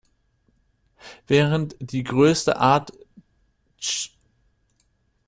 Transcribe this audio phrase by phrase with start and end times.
[1.27, 2.91] Während die größte Art
[3.79, 4.09] "Ch.